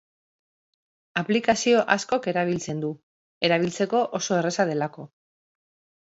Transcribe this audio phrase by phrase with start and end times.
[1.21, 2.89] Aplikazio askok erabiltzen du,
[3.49, 5.05] erabiltzeko oso erraza delako.